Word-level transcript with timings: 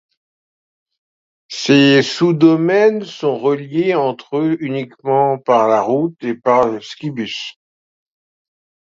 Ces 1.51 2.01
sous-domaines 2.01 3.03
sont 3.05 3.37
reliés 3.37 3.93
entre 3.93 4.37
eux 4.39 4.57
uniquement 4.59 5.37
par 5.37 5.67
la 5.67 5.83
route 5.83 6.23
et 6.23 6.33
par 6.33 6.81
skibus. 6.81 7.59